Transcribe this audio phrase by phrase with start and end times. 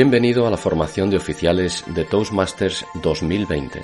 [0.00, 3.80] Bienvenido a la formación de oficiales de Toastmasters 2020.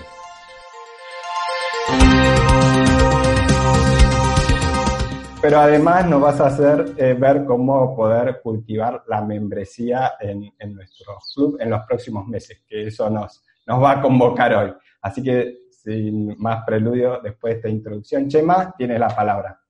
[5.43, 11.19] Pero además nos vas a hacer eh, ver cómo poder cultivar la membresía en, nuestro
[11.35, 14.73] club en los próximos meses, que eso nos, nos va a convocar hoy.
[15.03, 19.64] Así que sin más preludio, después de esta introducción, Chema, tiene la palabra.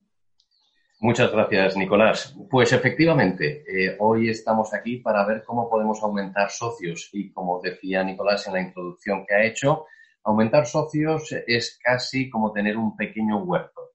[1.04, 2.34] Muchas gracias, Nicolás.
[2.48, 8.02] Pues efectivamente, eh, hoy estamos aquí para ver cómo podemos aumentar socios y como decía
[8.02, 9.84] Nicolás en la introducción que ha hecho,
[10.22, 13.90] aumentar socios es casi como tener un pequeño huerto.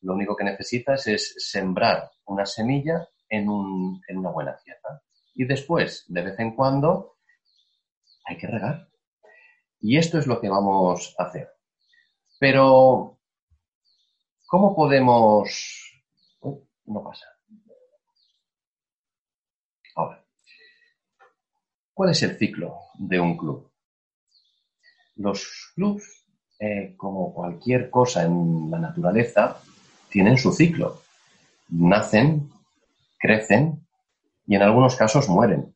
[0.00, 3.42] Lo único que necesitas es sembrar una semilla en,
[4.08, 5.02] en una buena tierra.
[5.34, 7.18] Y después, de vez en cuando,
[8.24, 8.88] hay que regar.
[9.82, 11.46] Y esto es lo que vamos a hacer.
[12.40, 13.18] Pero,
[14.46, 15.83] ¿cómo podemos
[16.86, 17.26] no pasa.
[19.96, 20.24] Ahora,
[21.92, 23.70] ¿cuál es el ciclo de un club?
[25.16, 26.26] Los clubs,
[26.58, 29.60] eh, como cualquier cosa en la naturaleza,
[30.10, 31.02] tienen su ciclo.
[31.68, 32.50] Nacen,
[33.18, 33.86] crecen
[34.46, 35.74] y en algunos casos mueren.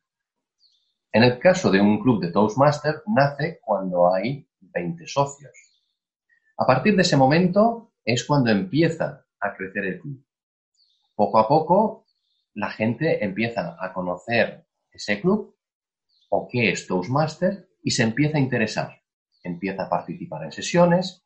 [1.11, 5.51] En el caso de un club de Toastmaster, nace cuando hay 20 socios.
[6.57, 10.23] A partir de ese momento es cuando empieza a crecer el club
[11.19, 12.05] poco a poco
[12.53, 15.53] la gente empieza a conocer ese club
[16.29, 19.01] o qué es Toastmaster y se empieza a interesar,
[19.43, 21.21] empieza a participar en sesiones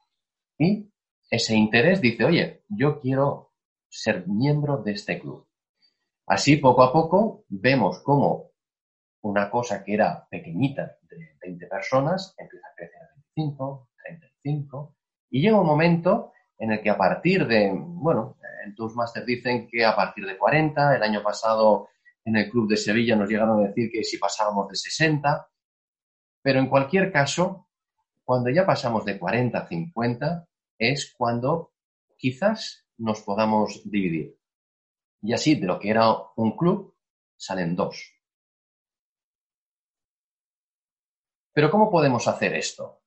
[0.58, 0.91] y
[1.30, 3.52] ese interés dice, oye, yo quiero
[3.88, 5.47] ser miembro de este club.
[6.25, 8.49] Así, poco a poco, vemos cómo
[9.21, 14.95] una cosa que era pequeñita de 20 personas empieza a crecer a 25, 35
[15.30, 19.86] y llega un momento en el que a partir de, bueno, en Toastmasters dicen que
[19.86, 21.89] a partir de 40, el año pasado
[22.25, 25.48] en el Club de Sevilla nos llegaron a decir que si pasábamos de 60,
[26.42, 27.67] pero en cualquier caso,
[28.23, 31.73] cuando ya pasamos de 40 a 50, es cuando
[32.17, 34.38] quizás nos podamos dividir.
[35.21, 36.05] Y así, de lo que era
[36.36, 36.95] un club,
[37.38, 38.14] salen dos.
[41.54, 43.02] Pero ¿cómo podemos hacer esto?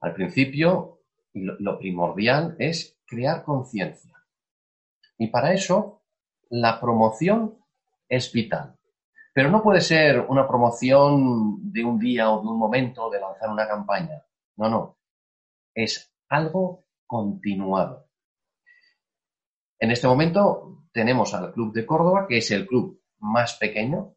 [0.00, 1.02] Al principio
[1.34, 4.16] lo, primordial es crear conciencia.
[5.18, 6.02] Y para eso,
[6.50, 7.58] la promoción
[8.08, 8.76] es vital.
[9.32, 13.50] Pero no puede ser una promoción de un día o de un momento de lanzar
[13.50, 14.22] una campaña.
[14.56, 14.98] No, no.
[15.74, 18.08] Es algo continuado.
[19.78, 24.14] En este momento tenemos al Club de Córdoba, que es el club más pequeño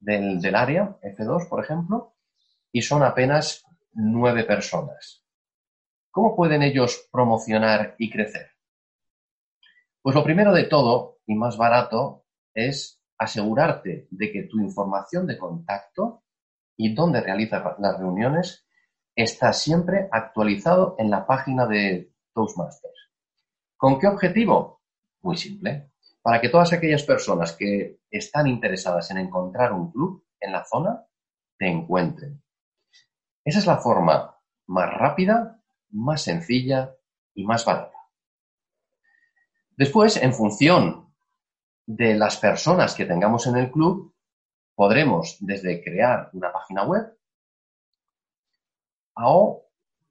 [0.00, 2.14] del, del área, F2, por ejemplo,
[2.72, 5.21] y son apenas nueve personas.
[6.12, 8.50] ¿Cómo pueden ellos promocionar y crecer?
[10.02, 15.38] Pues lo primero de todo y más barato es asegurarte de que tu información de
[15.38, 16.22] contacto
[16.76, 18.66] y dónde realizas las reuniones
[19.16, 23.10] está siempre actualizado en la página de Toastmasters.
[23.78, 24.82] ¿Con qué objetivo?
[25.22, 25.92] Muy simple.
[26.20, 31.06] Para que todas aquellas personas que están interesadas en encontrar un club en la zona
[31.56, 32.42] te encuentren.
[33.42, 34.36] Esa es la forma
[34.66, 35.61] más rápida
[35.92, 36.94] más sencilla
[37.34, 37.96] y más barata.
[39.76, 41.12] Después, en función
[41.86, 44.14] de las personas que tengamos en el club,
[44.74, 47.16] podremos desde crear una página web
[49.14, 49.66] o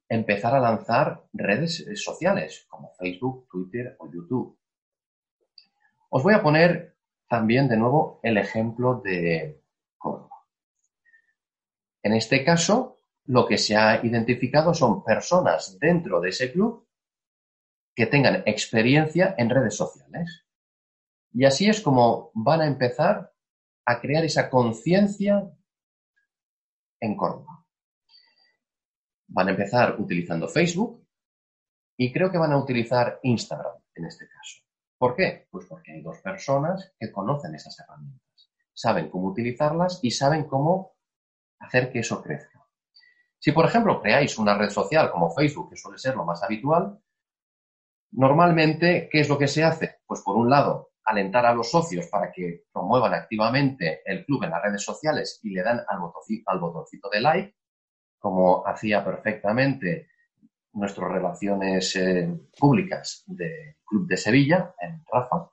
[0.08, 4.58] empezar a lanzar redes sociales como Facebook, Twitter o YouTube.
[6.10, 6.96] Os voy a poner
[7.28, 9.64] también de nuevo el ejemplo de
[9.98, 10.46] Córdoba.
[12.04, 16.88] En este caso, lo que se ha identificado son personas dentro de ese club
[17.96, 20.46] que tengan experiencia en redes sociales.
[21.34, 23.34] Y así es como van a empezar
[23.86, 25.52] a crear esa conciencia
[27.00, 27.66] en Córdoba.
[29.28, 31.08] Van a empezar utilizando Facebook
[31.98, 34.62] y creo que van a utilizar Instagram en este caso.
[34.98, 35.48] ¿Por qué?
[35.50, 40.96] Pues porque hay dos personas que conocen esas herramientas, saben cómo utilizarlas y saben cómo
[41.60, 42.61] hacer que eso crezca.
[43.42, 47.00] Si, por ejemplo, creáis una red social como Facebook, que suele ser lo más habitual,
[48.12, 50.02] normalmente, ¿qué es lo que se hace?
[50.06, 54.52] Pues, por un lado, alentar a los socios para que promuevan activamente el club en
[54.52, 57.56] las redes sociales y le dan al botoncito, de like,
[58.20, 60.10] como hacía perfectamente
[60.74, 65.50] nuestras relaciones eh, públicas del Club de Sevilla, en Rafa.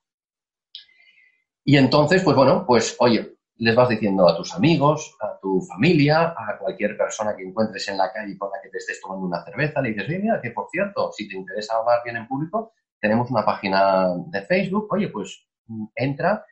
[1.64, 6.34] Y entonces, pues bueno, pues oye, les vas diciendo a tus amigos, a tu familia,
[6.36, 9.44] a cualquier persona que encuentres en la calle con la que te estés tomando una
[9.44, 13.30] cerveza, le dices, mira, que por cierto, si te interesa hablar bien en público, tenemos
[13.30, 16.44] una página de Facebook, oye, pues mm, entra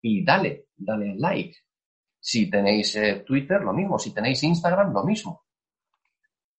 [0.00, 1.56] y dale, dale like.
[2.18, 3.98] Si tenéis eh, Twitter, lo mismo.
[3.98, 5.44] Si tenéis Instagram, lo mismo.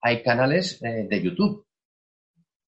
[0.01, 1.65] Hay canales eh, de YouTube.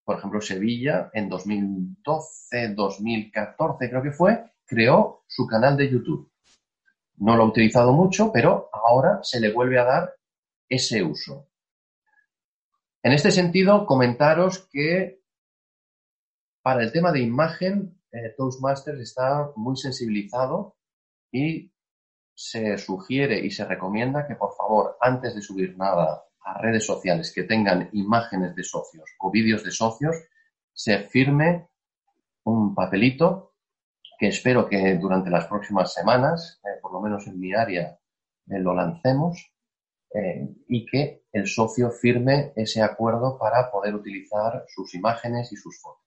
[0.03, 6.31] Por ejemplo, Sevilla en 2012, 2014 creo que fue, creó su canal de YouTube.
[7.17, 10.15] No lo ha utilizado mucho, pero ahora se le vuelve a dar
[10.67, 11.47] ese uso.
[13.03, 15.21] En este sentido, comentaros que
[16.61, 20.75] para el tema de imagen, eh, Toastmasters está muy sensibilizado
[21.31, 21.71] y
[22.33, 27.31] se sugiere y se recomienda que por favor, antes de subir nada a redes sociales
[27.33, 30.15] que tengan imágenes de socios o vídeos de socios,
[30.73, 31.69] se firme
[32.43, 33.54] un papelito
[34.17, 37.97] que espero que durante las próximas semanas, eh, por lo menos en mi área,
[38.47, 39.51] eh, lo lancemos
[40.69, 46.05] y que el socio firme ese acuerdo para poder utilizar sus imágenes y sus fotos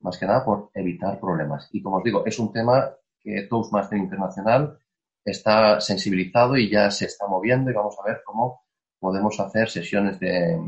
[0.00, 1.68] más que nada por evitar problemas.
[1.72, 2.90] Y como os digo, es un tema
[3.20, 4.78] que Toastmaster Internacional
[5.24, 8.64] está sensibilizado y ya se está moviendo y vamos a ver cómo
[8.98, 10.58] podemos hacer sesiones de,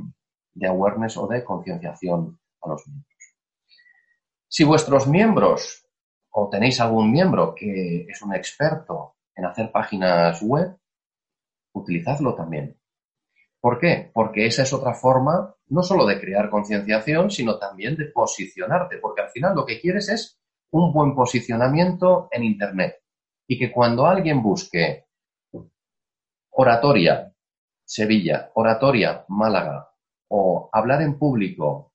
[0.67, 3.09] awareness o de concienciación a los miembros.
[4.49, 5.82] Si vuestros miembros
[6.33, 10.77] o tenéis algún miembro que es un experto en hacer páginas web,
[11.75, 12.79] utilizadlo también.
[13.61, 14.11] ¿Por qué?
[14.13, 19.23] Porque esa es otra forma no solo de crear concienciación, sino también de posicionarte, porque
[19.23, 20.41] al final lo que quieres es
[20.73, 22.97] un buen posicionamiento en Internet
[23.47, 25.07] y que cuando alguien busque
[26.51, 27.33] oratoria
[27.85, 29.91] Sevilla, oratoria Málaga
[30.29, 31.93] o hablar en público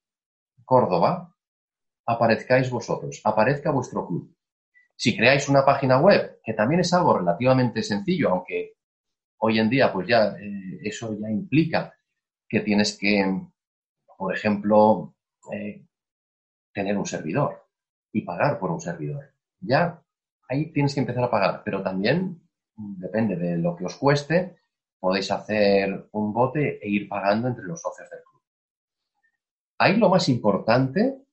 [0.64, 1.36] Córdoba,
[2.08, 4.34] aparezcáis vosotros, aparezca vuestro club.
[4.96, 8.74] Si creáis una página web, que también es algo relativamente sencillo, aunque
[9.38, 11.94] hoy en día pues ya eh, eso ya implica
[12.50, 13.24] que tienes que
[14.18, 15.16] por ejemplo,
[15.54, 15.86] eh,
[16.74, 17.68] tener un servidor
[18.12, 19.32] y pagar por un servidor.
[19.60, 20.02] Ya
[20.50, 22.42] ahí tienes que empezar a pagar, pero también
[22.76, 24.58] depende de lo que os cueste,
[25.00, 28.42] podéis hacer un bote e ir pagando entre los socios del club.
[29.78, 31.27] Ahí lo más importante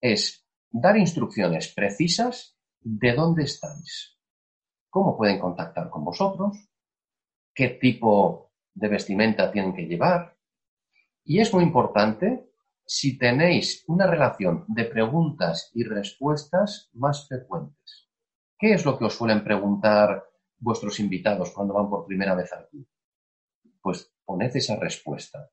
[0.00, 4.18] es dar instrucciones precisas de dónde estáis,
[4.88, 6.56] cómo pueden contactar con vosotros,
[7.54, 10.36] qué tipo de vestimenta tienen que llevar,
[11.24, 12.50] y es muy importante
[12.84, 18.08] si tenéis una relación de preguntas y respuestas más frecuentes.
[18.58, 20.24] ¿Qué es lo que os suelen preguntar
[20.58, 22.86] vuestros invitados cuando van por primera vez club?
[23.80, 25.50] Pues poned esa respuesta,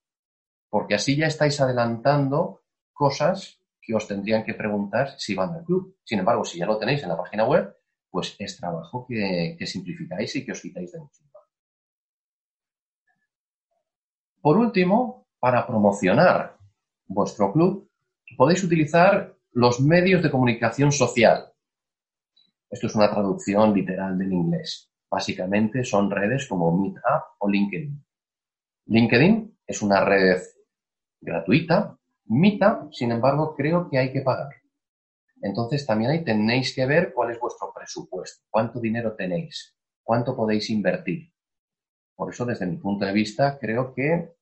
[0.69, 5.95] porque así ya estáis adelantando cosas que os tendrían que preguntar si van al club.
[6.03, 7.73] Sin embargo, si ya lo tenéis en la página web,
[8.11, 11.23] pues es trabajo que, simplificáis y que os quitáis de mucho.
[14.41, 16.57] Por último, para promocionar
[17.05, 17.89] vuestro club,
[18.35, 21.53] podéis utilizar los medios de comunicación social.
[22.69, 24.91] Esto es una traducción literal del inglés.
[25.09, 28.05] Básicamente son redes como Meetup o LinkedIn.
[28.87, 30.41] LinkedIn es una red
[31.21, 31.96] gratuita.
[32.27, 34.49] Meetup, sin embargo, creo que hay que pagar.
[35.41, 40.69] Entonces también ahí tenéis que ver cuál es vuestro presupuesto, cuánto dinero tenéis, cuánto podéis
[40.69, 41.31] invertir.
[42.15, 44.33] Por eso, desde mi punto de vista, creo que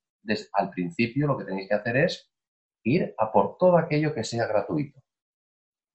[0.53, 2.31] al principio lo que tenéis que hacer es
[2.83, 5.01] ir a por todo aquello que sea gratuito.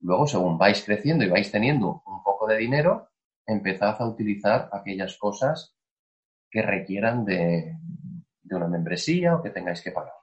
[0.01, 3.09] Luego, según vais creciendo y vais teniendo un poco de dinero,
[3.47, 5.75] empezad a utilizar aquellas cosas
[6.51, 7.77] que requieran de,
[8.51, 10.20] una membresía o que tengáis que pagar.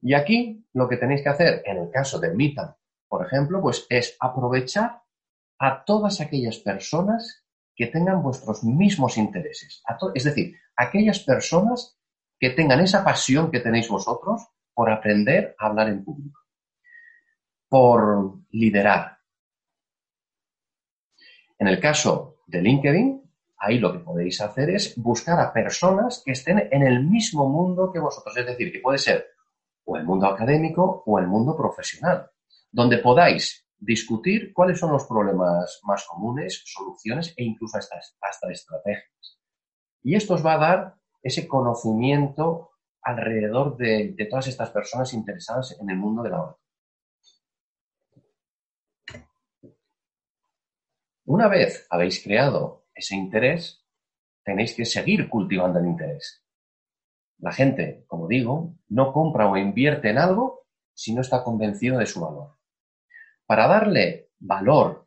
[0.00, 3.86] Y aquí lo que tenéis que hacer en el caso de Mita, por ejemplo, pues
[3.88, 5.02] es aprovechar
[5.58, 9.82] a todas aquellas personas que tengan vuestros mismos intereses.
[10.14, 11.98] es decir, aquellas personas
[12.38, 16.40] que tengan esa pasión que tenéis vosotros por aprender a hablar en público,
[17.68, 19.18] por liderar.
[21.58, 23.22] En el caso de LinkedIn,
[23.58, 27.90] ahí lo que podéis hacer es buscar a personas que estén en el mismo mundo
[27.90, 29.35] que vosotros, es decir, que puede ser
[29.86, 32.30] o el mundo académico o el mundo profesional,
[32.70, 39.40] donde podáis discutir cuáles son los problemas más comunes, soluciones e incluso hasta, hasta estrategias.
[40.02, 42.70] Y esto os va a dar ese conocimiento
[43.02, 46.56] alrededor de, todas estas personas interesadas en el mundo de la obra.
[51.24, 53.84] Una vez habéis creado ese interés,
[54.44, 56.45] tenéis que seguir cultivando el interés.
[57.38, 62.06] La gente, como digo, no compra o invierte en algo si no está convencido de
[62.06, 62.56] su valor.
[63.46, 65.06] Para darle valor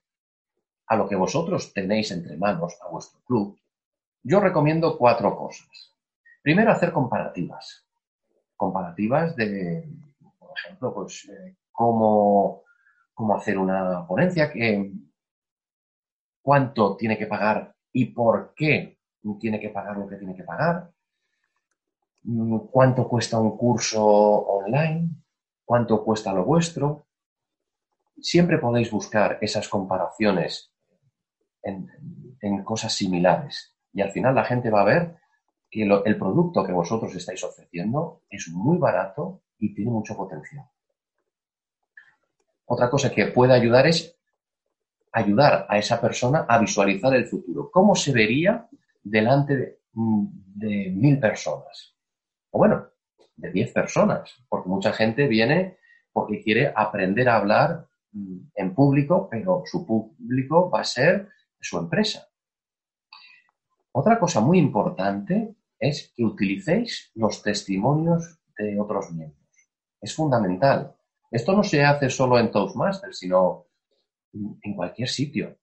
[0.88, 3.60] a lo que vosotros tenéis entre manos, a vuestro club,
[4.24, 5.96] yo recomiendo cuatro cosas.
[6.42, 7.86] Primero, hacer comparativas.
[8.56, 9.88] Comparativas de,
[10.38, 12.64] por ejemplo, pues, eh, cómo,
[13.36, 14.92] hacer una ponencia, que,
[16.42, 18.98] cuánto tiene que pagar y por qué
[19.40, 20.92] tiene que pagar lo que tiene que pagar,
[22.72, 25.10] cuánto cuesta un curso online,
[25.66, 27.06] cuánto cuesta lo vuestro.
[28.22, 30.72] Siempre podéis buscar esas comparaciones
[31.64, 35.18] en, cosas similares y al final la gente va a ver
[35.70, 40.66] que el producto que vosotros estáis ofreciendo es muy barato y tiene mucho potencial.
[42.66, 44.16] Otra cosa que puede ayudar es
[45.12, 47.70] ayudar a esa persona a visualizar el futuro.
[47.72, 48.68] ¿Cómo se vería
[49.04, 51.96] delante de, mm, mil personas?
[52.52, 52.88] O bueno,
[53.36, 55.78] de diez personas, porque mucha gente viene
[56.12, 61.30] porque quiere aprender a hablar mm, en público, pero su público va a ser
[61.60, 62.28] su empresa.
[63.92, 69.40] Otra cosa muy importante es que utilicéis los testimonios de otros miembros.
[70.02, 70.96] Es fundamental.
[71.32, 73.68] Esto no se hace solo en Toastmasters, sino
[74.34, 75.58] en cualquier sitio.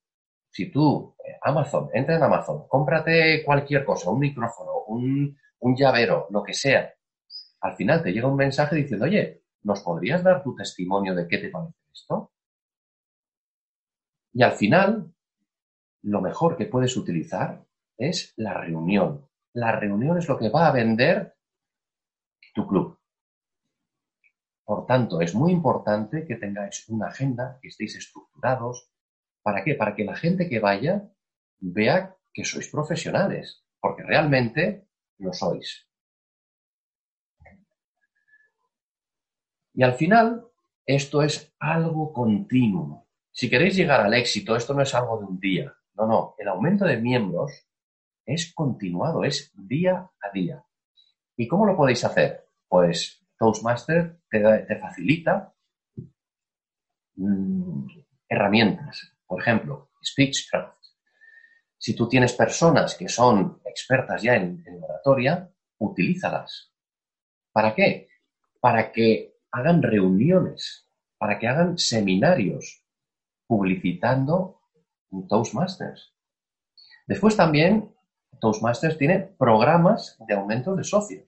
[0.51, 6.27] Si tú, eh, Amazon, entra en Amazon, cómprate cualquier cosa, un micrófono, un, un llavero,
[6.31, 6.93] lo que sea.
[7.61, 11.39] Al final te llega un mensaje diciendo, oye, ¿nos podrías dar tu testimonio de qué
[11.39, 12.33] te parece esto?
[14.33, 15.13] Y al final,
[16.03, 17.65] lo mejor que puedes utilizar
[17.97, 19.27] es la reunión.
[19.55, 21.37] La reunión es lo que va a vender
[22.55, 22.99] tu club.
[24.65, 28.91] Por tanto, es muy importante que tengáis una agenda, que estéis estructurados.
[29.43, 29.75] ¿Para qué?
[29.75, 31.09] Para que la gente que vaya
[31.61, 35.87] vea que sois profesionales, porque realmente lo sois.
[39.75, 40.47] Y al final,
[40.87, 43.07] esto es algo continuo.
[43.31, 45.75] Si queréis llegar al éxito, esto no es algo de un día.
[45.95, 46.35] No, no.
[46.39, 47.67] El aumento de miembros
[48.25, 50.65] es continuado, es día a día.
[51.37, 52.49] ¿Y cómo lo podéis hacer?
[52.67, 55.55] Pues Toastmaster te, facilita
[57.17, 57.87] mm,
[58.29, 59.13] herramientas.
[59.27, 60.76] Por ejemplo, Speechcraft.
[61.79, 66.73] Si tú tienes personas que son expertas ya en, en oratoria, utilízalas.
[67.53, 68.09] ¿Para qué?
[68.61, 72.83] Para que hagan reuniones, para que hagan seminarios
[73.47, 74.61] publicitando
[75.29, 76.13] Toastmasters.
[77.07, 77.95] Después también
[78.41, 81.25] Toastmasters tiene programas de aumento de socios.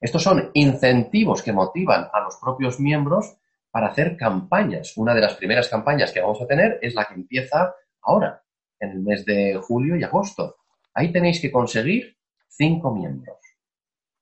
[0.00, 3.36] Estos son incentivos que motivan a los propios miembros
[3.70, 4.96] para hacer campañas.
[4.96, 8.42] Una de las primeras campañas que vamos a tener es la que empieza ahora,
[8.80, 10.56] en el mes de julio y agosto.
[10.94, 12.16] Ahí tenéis que conseguir
[12.48, 13.38] cinco miembros.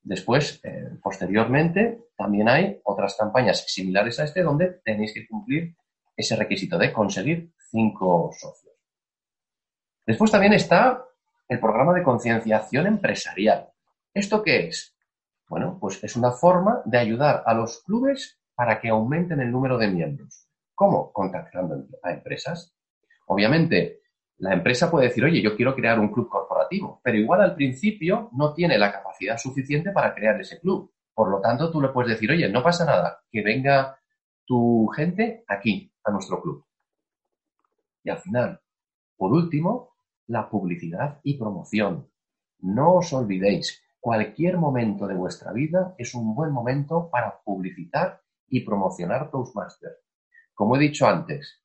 [0.03, 5.75] Después, eh, posteriormente, también hay otras campañas similares a este donde tenéis que cumplir
[6.17, 8.75] ese requisito de conseguir cinco socios.
[10.07, 11.03] Después también está
[11.49, 13.71] el programa de concienciación empresarial.
[14.13, 14.95] ¿Esto qué es?
[15.49, 19.79] Bueno, pues es una forma de ayudar a los clubes para que aumenten el número
[19.79, 20.47] de miembros.
[20.75, 21.13] ¿Cómo?
[21.13, 22.75] Contactando a empresas.
[23.27, 24.01] Obviamente,
[24.39, 28.31] la empresa puede decir, oye, yo quiero crear un club corporativo, pero igual al principio
[28.33, 30.93] no tiene la capacidad suficiente para crear ese club.
[31.15, 33.99] Por lo tanto, tú le puedes decir, oye, no pasa nada, que venga
[34.45, 36.65] tu gente aquí, a nuestro club.
[38.03, 38.61] Y al final,
[39.17, 39.95] por último,
[40.27, 42.09] la publicidad y promoción.
[42.59, 48.61] No os olvidéis, Cualquier momento de vuestra vida es un buen momento para publicitar y
[48.61, 49.93] promocionar Toastmaster.
[50.53, 51.64] Como he dicho antes,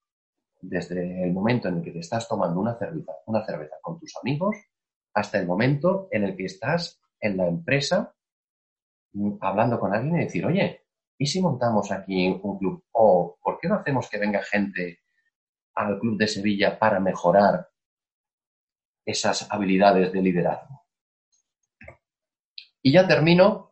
[0.61, 4.15] desde el momento en el que te estás tomando una cerveza, una cerveza con tus
[4.17, 4.57] amigos
[5.13, 8.13] hasta el momento en el que estás en la empresa
[9.13, 10.85] mm, hablando con alguien y decir, oye,
[11.17, 12.83] ¿y si montamos aquí un club?
[12.91, 14.99] ¿O por qué no hacemos que venga gente
[15.75, 17.69] al club de Sevilla para mejorar
[19.05, 20.83] esas habilidades de liderazgo?
[22.81, 23.71] Y ya termino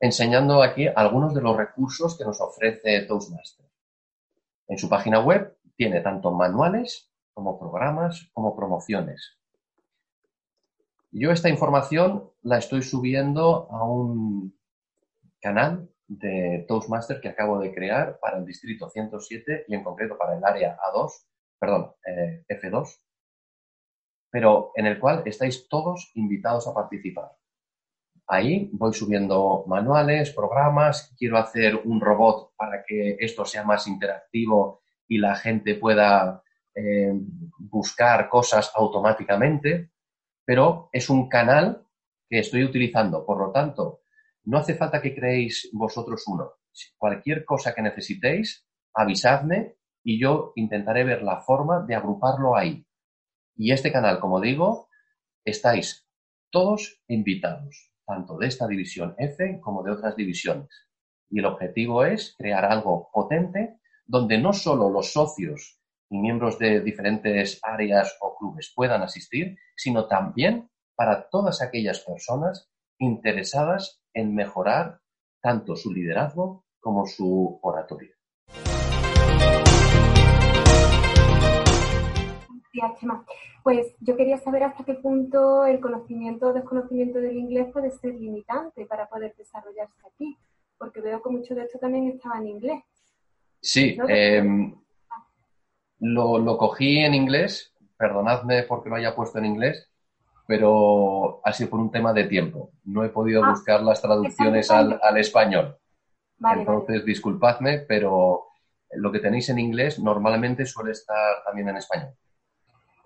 [0.00, 3.66] enseñando aquí algunos de los recursos que nos ofrece Toastmaster.
[4.66, 9.38] En su página web tiene tanto manuales como programas como promociones.
[11.10, 14.58] Yo esta información la estoy subiendo a un
[15.40, 20.36] canal de Toastmaster que acabo de crear para el distrito 107 y en concreto para
[20.36, 21.10] el área A2,
[21.58, 22.98] perdón, eh, F2,
[24.30, 27.32] pero en el cual estáis todos invitados a participar.
[28.26, 34.83] Ahí voy subiendo manuales, programas, quiero hacer un robot para que esto sea más interactivo
[35.08, 36.42] y la gente pueda
[36.74, 37.12] eh,
[37.58, 39.90] buscar cosas automáticamente,
[40.44, 41.86] pero es un canal
[42.28, 43.24] que estoy utilizando.
[43.24, 44.02] Por lo tanto,
[44.44, 46.52] no hace falta que creéis vosotros uno.
[46.98, 52.84] Cualquier cosa que necesitéis, avisadme y yo intentaré ver la forma de agruparlo ahí.
[53.56, 54.88] Y este canal, como digo,
[55.44, 56.06] estáis
[56.50, 60.68] todos invitados tanto de esta división F como de otras divisiones.
[61.30, 65.78] Y el objetivo es crear algo potente donde no solo los socios
[66.10, 72.70] y miembros de diferentes áreas o clubes puedan asistir, sino también para todas aquellas personas
[72.98, 75.00] interesadas en mejorar
[75.40, 78.14] tanto su liderazgo como su oratoria.
[83.62, 88.14] Pues yo quería saber hasta qué punto el conocimiento o desconocimiento del inglés puede ser
[88.14, 90.36] limitante para poder desarrollarse aquí,
[90.76, 92.82] porque veo que mucho de esto también estaba en inglés.
[93.64, 94.74] Sí, em,
[96.00, 99.90] lo, lo, cogí en inglés, perdonadme porque lo haya puesto en inglés,
[100.46, 102.72] pero ha sido por un tema de tiempo.
[102.84, 105.78] No he podido ah, buscar las traducciones al, al español.
[106.38, 108.48] Entonces, disculpadme, pero
[108.96, 112.10] lo que tenéis en inglés normalmente suele estar también en español.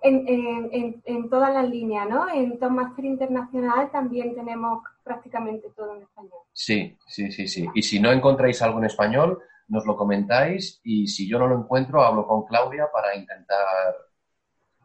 [0.01, 2.29] En, en, en, todas las líneas, ¿no?
[2.29, 6.39] En Master Internacional también tenemos prácticamente todo en español.
[6.51, 7.65] Sí, sí, sí, sí.
[7.73, 11.59] Y si no encontráis algo en español, nos lo comentáis y si yo no lo
[11.59, 13.95] encuentro, hablo con Claudia para intentar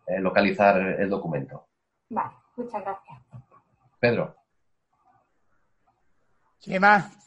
[0.07, 1.69] eh, localizar el documento.
[2.11, 3.19] Vale, muchas gracias.
[3.99, 4.37] Pedro.
[6.61, 7.25] ¿Qué más?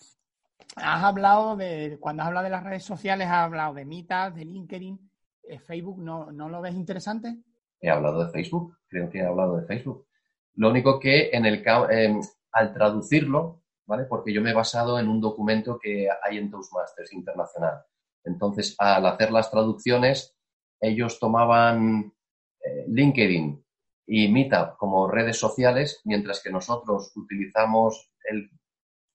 [0.76, 4.46] Has hablado de, cuando has hablado de las redes sociales, has hablado de Meetup, de
[4.46, 5.12] LinkedIn,
[5.44, 7.36] eh, Facebook, ¿no, ¿no lo ves interesante?
[7.82, 10.08] He hablado de Facebook, creo que he hablado de Facebook.
[10.56, 12.20] Lo único que en el eh,
[12.52, 13.64] al traducirlo,
[14.10, 17.84] Porque yo me he basado en un documento que hay en Toastmasters Internacional.
[18.24, 20.36] Entonces, al hacer las traducciones,
[20.82, 22.14] ellos tomaban
[22.60, 23.66] eh, LinkedIn
[24.06, 28.50] y Meetup como redes sociales, mientras que nosotros utilizamos el,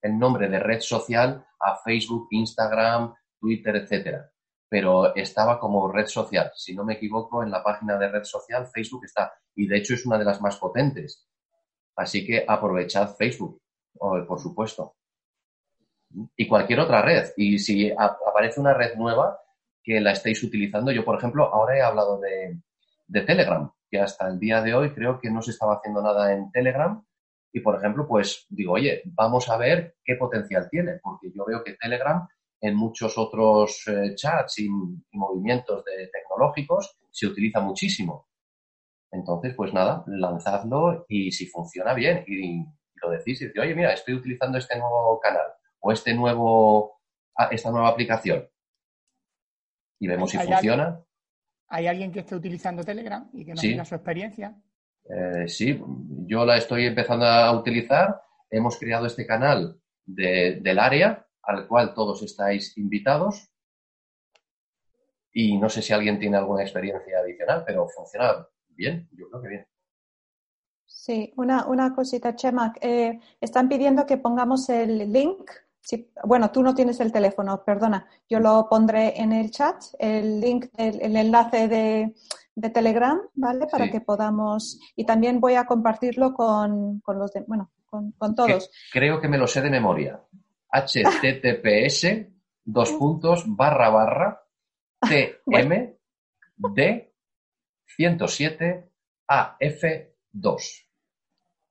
[0.02, 4.30] el nombre de red social a Facebook, Instagram, Twitter, etcétera.
[4.68, 6.50] Pero estaba como red social.
[6.54, 9.34] Si no me equivoco, en la página de red social Facebook está.
[9.54, 11.28] Y de hecho es una de las más potentes.
[11.96, 13.62] Así que aprovechad Facebook,
[14.26, 14.97] por supuesto.
[16.37, 17.30] Y cualquier otra red.
[17.37, 19.38] Y si aparece una red nueva
[19.83, 22.61] que la estéis utilizando, yo por ejemplo ahora he hablado de,
[23.07, 26.33] de Telegram, que hasta el día de hoy creo que no se estaba haciendo nada
[26.33, 27.05] en Telegram.
[27.53, 31.62] Y por ejemplo, pues digo, oye, vamos a ver qué potencial tiene, porque yo veo
[31.62, 32.26] que Telegram
[32.62, 34.68] en muchos otros eh, chats y,
[35.12, 38.29] movimientos de, tecnológicos se utiliza muchísimo.
[39.11, 42.24] Entonces, pues nada, lanzadlo y si funciona bien
[43.02, 45.46] lo decís y decís, oye, mira, estoy utilizando este nuevo canal
[45.80, 47.00] o este nuevo,
[47.36, 48.48] ah, esta nueva aplicación
[50.02, 51.00] y vemos si funciona.
[51.68, 54.60] ¿Hay alguien que esté utilizando Telegram y que nos diga su experiencia?
[55.04, 55.80] Eh, sí,
[56.26, 58.20] yo la estoy empezando a utilizar.
[58.50, 63.48] Hemos creado este canal del área al cual todos estáis invitados.
[65.32, 69.48] Y no sé si alguien tiene alguna experiencia adicional, pero funciona bien, yo creo que
[69.48, 69.66] bien.
[70.94, 72.72] Sí, una, una cosita, Chema.
[72.81, 75.50] Eh, están pidiendo que pongamos el link
[76.24, 78.07] bueno, tú no tienes el teléfono, perdona.
[78.28, 82.14] Yo lo pondré en el chat, el link, el, enlace de,
[82.70, 83.66] Telegram, ¿vale?
[83.66, 84.78] Para que podamos.
[84.94, 88.70] Y también voy a compartirlo con, los de, bueno, con, todos.
[88.92, 90.20] creo que me lo sé de memoria.
[90.70, 92.07] https
[92.64, 94.40] dos puntos barra barra
[95.00, 95.96] tm
[96.57, 97.12] d
[97.85, 98.90] 107
[99.26, 99.57] af
[100.33, 100.88] 2.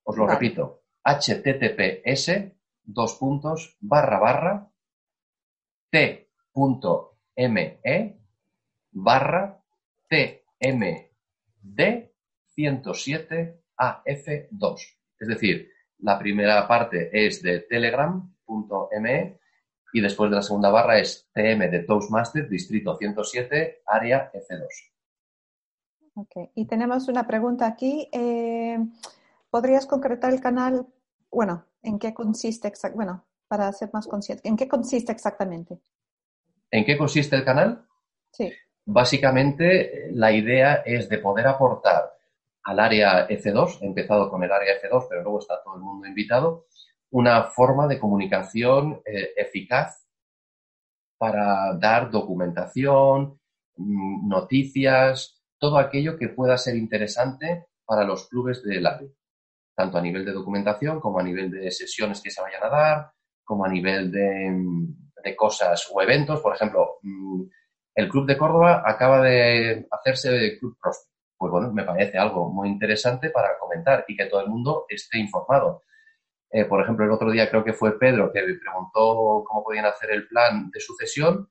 [0.03, 0.83] Os lo repito.
[1.03, 2.29] https
[2.83, 4.71] dos puntos, barra, barra,
[5.89, 7.79] t.me,
[8.91, 9.63] barra,
[10.09, 12.11] tmd
[12.57, 14.97] 107af2.
[15.19, 15.69] Es decir,
[15.99, 19.39] la primera parte es de telegram.me
[19.93, 24.91] y después de la segunda barra es tm de Toastmaster, distrito 107, área F2.
[26.15, 28.09] Ok, y tenemos una pregunta aquí.
[28.11, 28.50] Eh,
[29.49, 30.87] ¿Podrías concretar el canal?
[31.29, 33.05] Bueno, ¿En qué consiste exactamente?
[33.05, 35.79] Bueno, para ser más consciente, ¿en qué consiste exactamente?
[36.69, 37.85] ¿En qué consiste el canal?
[38.31, 38.51] Sí.
[38.85, 42.13] Básicamente, la idea es de poder aportar
[42.63, 46.07] al área F2, he empezado con el área F2, pero luego está todo el mundo
[46.07, 46.67] invitado,
[47.09, 50.05] una forma de comunicación eh, eficaz
[51.17, 53.39] para dar documentación,
[53.75, 59.09] mm, noticias, todo aquello que pueda ser interesante para los clubes del área
[59.75, 63.11] tanto a nivel de documentación como a nivel de sesiones que se vayan a dar,
[63.43, 66.39] como a nivel de, cosas o eventos.
[66.39, 67.41] Por ejemplo, mm,
[67.95, 71.11] el Club de Córdoba acaba de hacerse de Club Prospect.
[71.35, 75.17] Pues bueno, me parece algo muy interesante para comentar y que todo el mundo esté
[75.17, 75.83] informado.
[76.51, 79.85] Eh, por ejemplo, el otro día creo que fue Pedro que me preguntó cómo podían
[79.85, 81.49] hacer el plan de sucesión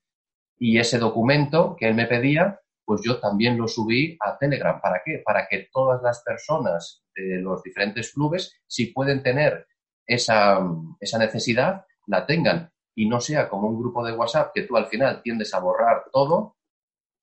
[0.56, 4.80] y ese documento que él me pedía, pues yo también lo subí a Telegram.
[4.80, 5.22] ¿Para qué?
[5.24, 9.68] Para que todas las personas de los diferentes clubes, si pueden tener
[10.04, 10.58] esa,
[10.98, 14.86] esa necesidad, la tengan y no sea como un grupo de WhatsApp que tú al
[14.86, 16.56] final tiendes a borrar todo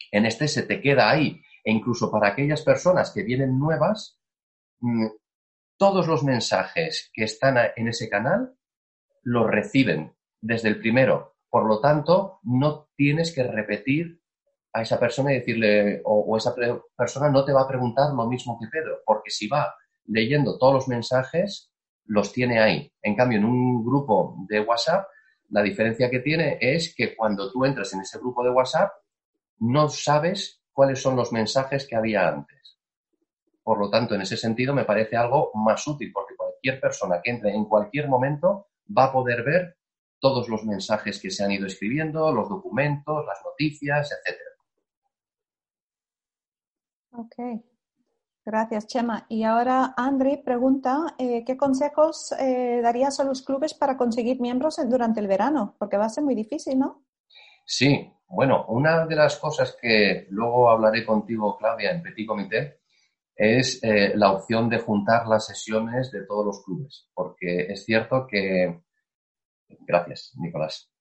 [0.09, 1.41] en este se te queda ahí.
[1.65, 4.21] E incluso para aquellas personas que vienen nuevas,
[4.79, 5.07] mm,
[5.75, 8.55] todos los mensajes que están en ese canal
[9.21, 11.35] los reciben desde el primero.
[11.49, 14.21] Por lo tanto, no tienes que repetir
[14.73, 16.53] a esa persona y decirle, o, esa
[16.95, 19.73] persona no te va a preguntar lo mismo que Pedro, porque si va
[20.05, 21.71] leyendo todos los mensajes,
[22.05, 22.91] los tiene ahí.
[23.01, 25.05] En cambio, en un grupo de WhatsApp,
[25.49, 28.91] la diferencia que tiene es que cuando tú entras en ese grupo de WhatsApp,
[29.59, 32.77] no sabes cuáles son los mensajes que había antes.
[33.63, 37.31] Por lo tanto, en ese sentido, me parece algo más útil, porque cualquier persona que
[37.31, 39.77] entre en cualquier momento va a poder ver
[40.19, 44.37] todos los mensajes que se han ido escribiendo, los documentos, las noticias, etc.
[47.17, 47.33] Ok,
[48.45, 49.25] gracias Chema.
[49.27, 54.79] Y ahora Andri pregunta, eh, ¿qué consejos eh, darías a los clubes para conseguir miembros
[54.87, 55.75] durante el verano?
[55.79, 57.07] Porque va a ser muy difícil, ¿no?
[57.65, 62.81] Sí, bueno, una de las cosas que luego hablaré contigo, Claudia, en Petit Comité,
[63.35, 68.27] es eh, la opción de juntar las sesiones de todos los clubes, porque es cierto
[68.27, 68.79] que...
[69.69, 70.91] Gracias, Nicolás.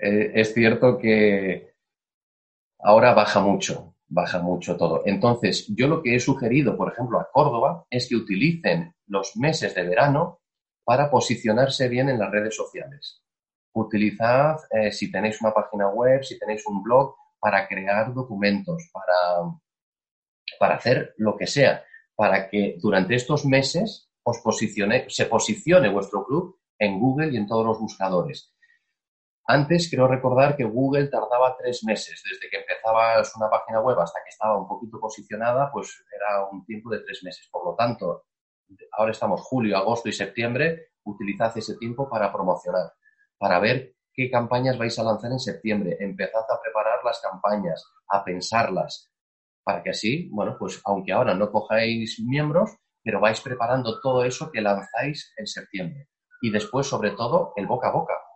[0.00, 1.74] es cierto que
[2.78, 5.02] ahora baja mucho baja mucho todo.
[5.04, 9.74] Entonces, yo lo que he sugerido, por ejemplo, a Córdoba, es que utilicen los meses
[9.74, 10.40] de verano
[10.84, 13.22] para posicionarse bien en las redes sociales.
[13.74, 19.52] Utilizad, eh, si tenéis una página web, si tenéis un blog, para crear documentos, para,
[20.58, 21.84] para hacer lo que sea,
[22.16, 27.46] para que durante estos meses os posicione, se posicione vuestro club en Google y en
[27.46, 28.54] todos los buscadores.
[29.50, 34.20] Antes creo recordar que Google tardaba tres meses, desde que empezabas una página web hasta
[34.22, 37.48] que estaba un poquito posicionada, pues era un tiempo de tres meses.
[37.50, 38.26] Por lo tanto,
[38.92, 42.92] ahora estamos julio, agosto y septiembre, utilizad ese tiempo para promocionar,
[43.38, 45.96] para ver qué campañas vais a lanzar en septiembre.
[45.98, 49.10] Empezad a preparar las campañas, a pensarlas,
[49.64, 54.50] para que así, bueno, pues aunque ahora no cojáis miembros, pero vais preparando todo eso
[54.52, 56.10] que lanzáis en septiembre.
[56.42, 58.27] Y después, sobre todo, el boca a boca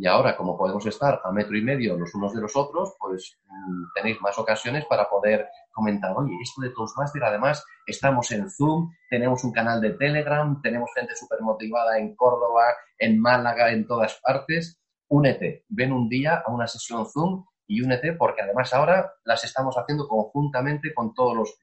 [0.00, 3.38] y ahora, como podemos estar a metro y medio los unos de los otros, pues
[3.44, 8.90] mm, tenéis más ocasiones para poder comentar, oye, esto de Toastmaster, además, estamos en Zoom,
[9.10, 12.62] tenemos un canal de Telegram, tenemos gente súper motivada en Córdoba,
[12.98, 14.80] en Málaga, en todas partes.
[15.08, 19.76] Únete, ven un día a una sesión Zoom y únete porque además ahora las estamos
[19.76, 21.58] haciendo conjuntamente con todos los.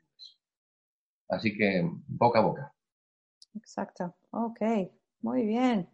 [1.28, 2.76] Así que boca a boca.
[3.56, 4.16] Exacto.
[4.30, 4.62] Ok,
[5.22, 5.90] muy bien.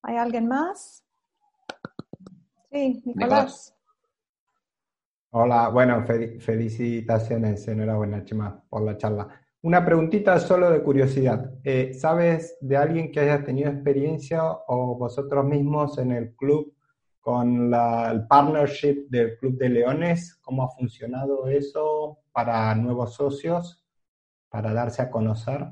[0.00, 1.04] ¿Hay alguien más?
[2.72, 3.76] Sí, Nicolás.
[5.32, 9.28] Hola, bueno, felicitaciones, enhorabuena, Chema, por la charla.
[9.60, 11.52] Una preguntita solo de curiosidad.
[11.64, 16.74] Eh, ¿Sabes de alguien que haya tenido experiencia o vosotros mismos en el club
[17.20, 20.36] con la, el partnership del Club de Leones?
[20.40, 23.84] ¿Cómo ha funcionado eso para nuevos socios,
[24.48, 25.66] para darse a conocer?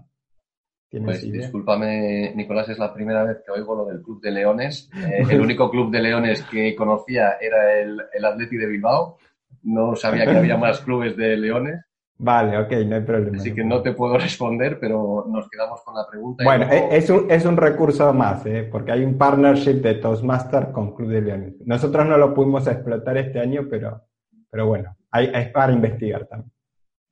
[0.90, 4.90] Pues discúlpame, Nicolás, es la primera vez que oigo lo del Club de Leones.
[4.96, 9.18] Eh, el único club de Leones que conocía era el, el Atleti de Bilbao.
[9.62, 11.84] No sabía que había más clubes de Leones.
[12.22, 13.38] Vale, ok, no hay problema.
[13.38, 16.44] Así que no te puedo responder, pero nos quedamos con la pregunta.
[16.44, 18.68] Bueno, es, un, es un recurso más, ¿eh?
[18.70, 21.54] porque hay un partnership de Toastmaster con Club de Leones.
[21.64, 24.02] Nosotros no lo pudimos explotar este año, pero,
[24.50, 26.52] pero bueno, hay, es para investigar también.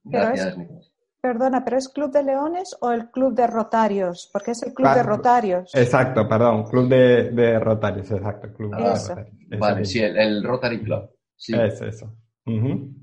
[0.04, 0.88] Gracias, Nicolás.
[1.20, 4.31] Perdona, ¿pero es Club de Leones o el Club de Rotarios?
[4.33, 5.74] Porque es el Club de Rotarios.
[5.74, 8.52] Exacto, perdón, Club de, Rotarios, exacto.
[8.52, 9.59] Club de Rotarios.
[9.59, 11.11] Vale, sí, el, Rotary Club.
[11.37, 12.14] Es eso.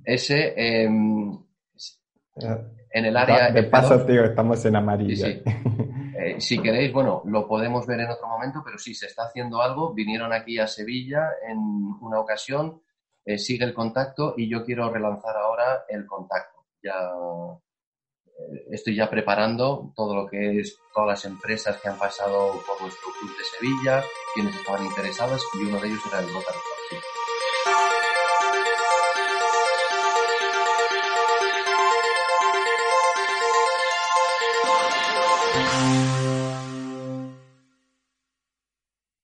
[0.03, 1.37] Ese, em,
[2.89, 3.51] en el área...
[3.51, 5.27] De paso, tío, estamos en amarillo.
[6.17, 9.61] Eh, si queréis, bueno, lo podemos ver en otro momento, pero sí, se está haciendo
[9.61, 9.93] algo.
[9.93, 11.57] Vinieron aquí a Sevilla en
[12.01, 12.81] una ocasión,
[13.25, 16.65] eh, sigue el contacto y yo quiero relanzar ahora el contacto.
[16.81, 16.93] Ya
[18.71, 23.09] estoy ya preparando todo lo que es todas las empresas que han pasado por nuestro
[23.19, 26.57] club de Sevilla, quienes estaban interesadas y uno de ellos era el Rotary